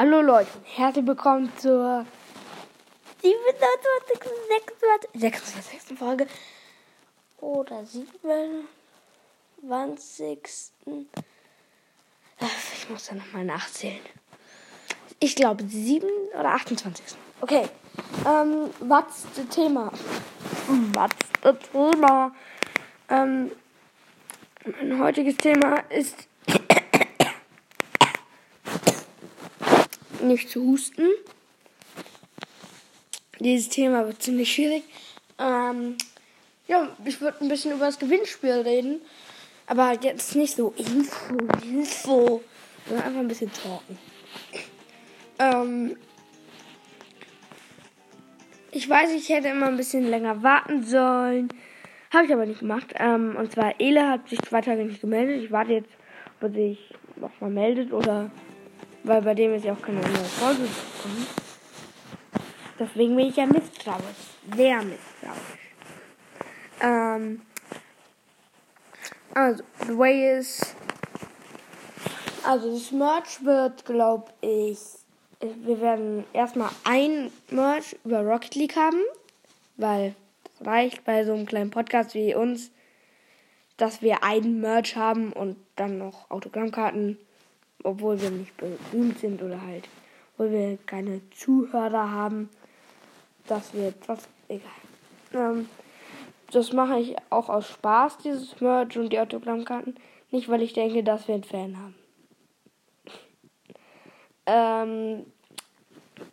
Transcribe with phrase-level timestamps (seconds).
[0.00, 2.06] Hallo Leute, herzlich willkommen zur
[3.20, 5.18] 27.
[5.18, 5.20] 26.
[5.20, 5.98] 26.
[5.98, 6.28] Folge
[7.40, 8.64] oder 27.
[12.40, 13.98] Ich muss da nochmal nachzählen.
[15.18, 16.08] Ich glaube 7
[16.38, 17.16] oder 28.
[17.40, 17.68] Okay,
[18.24, 19.90] ähm, was das Thema?
[20.92, 21.10] Was
[21.40, 22.32] das Thema?
[23.08, 23.50] Ähm,
[24.64, 26.28] mein heutiges Thema ist
[30.28, 31.08] nicht zu husten.
[33.40, 34.82] Dieses Thema wird ziemlich schwierig.
[35.38, 35.96] Ähm,
[36.66, 39.00] ja, ich würde ein bisschen über das Gewinnspiel reden.
[39.66, 42.42] Aber jetzt nicht so Info, Info,
[42.86, 43.98] sondern einfach ein bisschen talken.
[45.38, 45.96] Ähm,
[48.70, 51.48] ich weiß, ich hätte immer ein bisschen länger warten sollen.
[52.12, 52.94] Habe ich aber nicht gemacht.
[52.98, 55.42] Ähm, und zwar Ele hat sich zwei Tage nicht gemeldet.
[55.44, 55.90] Ich warte jetzt,
[56.36, 56.78] ob er sich
[57.16, 58.30] nochmal meldet oder
[59.04, 61.26] weil bei dem ist ja auch keine neue Folge gekommen.
[62.78, 64.36] Deswegen bin ich ja misstrauisch.
[64.56, 65.58] Sehr misstrauisch.
[66.80, 67.42] Ähm,
[69.34, 70.74] also, the way is.
[72.44, 74.78] Also, das Merch wird, glaube ich.
[75.40, 79.00] Wir werden erstmal ein Merch über Rocket League haben,
[79.76, 82.72] weil das reicht bei so einem kleinen Podcast wie uns,
[83.76, 87.18] dass wir ein Merch haben und dann noch Autogrammkarten
[87.84, 89.88] obwohl wir nicht berühmt sind oder halt,
[90.34, 92.48] obwohl wir keine Zuhörer haben,
[93.46, 94.70] dass wir etwas egal.
[95.32, 95.68] Ähm,
[96.50, 99.96] das mache ich auch aus Spaß, dieses Merch und die Autogrammkarten.
[100.30, 101.94] Nicht, weil ich denke, dass wir einen Fan haben.
[104.46, 105.26] ähm,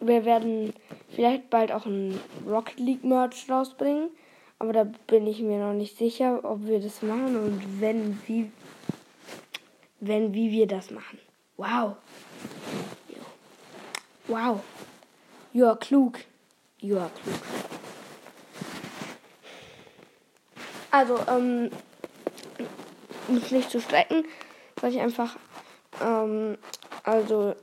[0.00, 0.74] wir werden
[1.10, 4.10] vielleicht bald auch ein Rocket League Merch rausbringen.
[4.58, 8.52] Aber da bin ich mir noch nicht sicher, ob wir das machen und wenn, wie,
[9.98, 11.18] wenn, wie wir das machen.
[11.62, 11.96] Wow.
[14.26, 14.64] Wow.
[15.52, 16.18] You are klug.
[16.80, 17.38] You are klug.
[20.90, 21.70] Also, ähm,
[23.28, 24.24] mich nicht zu strecken,
[24.80, 25.36] weil ich einfach,
[26.00, 26.58] ähm,
[27.04, 27.54] also,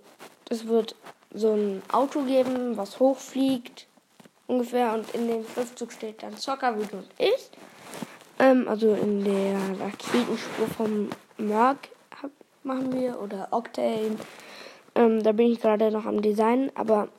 [0.50, 0.96] es wird
[1.34, 3.86] so ein Auto geben, was hochfliegt,
[4.48, 7.50] ungefähr, und in dem Schriftzug steht dann Soccer, wie du und ich.
[8.40, 11.90] Ähm, also in der Raketenspur vom Merc
[12.64, 14.18] machen wir oder Octane.
[14.96, 17.10] Ähm, da bin ich gerade noch am Design, aber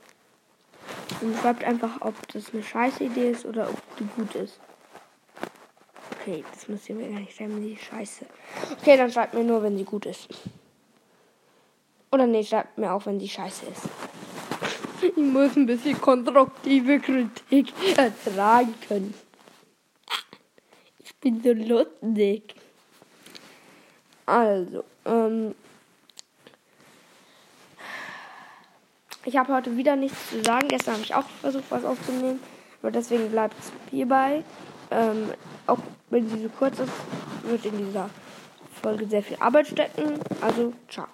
[1.40, 4.60] schreibt einfach, ob das eine scheiße Idee ist oder ob die gut ist.
[6.20, 8.26] Okay, das müsst ihr mir gar nicht schreiben, die scheiße.
[8.78, 10.28] Okay, dann schreibt mir nur, wenn sie gut ist.
[12.12, 13.82] Oder nee, schreibt mir auch, wenn sie scheiße ist.
[15.02, 19.14] Ich muss ein bisschen konstruktive Kritik ertragen können.
[20.98, 22.54] Ich bin so lustig.
[24.30, 25.56] Also, ähm,
[29.24, 30.68] ich habe heute wieder nichts zu sagen.
[30.68, 32.38] Gestern habe ich auch versucht, was aufzunehmen.
[32.80, 34.44] Aber deswegen bleibt es hierbei.
[34.92, 35.32] Ähm,
[35.66, 35.78] auch
[36.10, 36.92] wenn sie so kurz ist,
[37.42, 38.08] wird in dieser
[38.80, 40.20] Folge sehr viel Arbeit stecken.
[40.40, 41.08] Also, ciao.